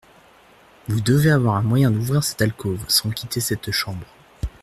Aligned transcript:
Vous 0.87 0.99
devez 0.99 1.29
avoir 1.29 1.57
un 1.57 1.61
moyen 1.61 1.91
d’ouvrir 1.91 2.23
cette 2.23 2.41
alcôve, 2.41 2.83
sans 2.87 3.11
quitter 3.11 3.39
cette 3.39 3.69
chambre. 3.69 4.07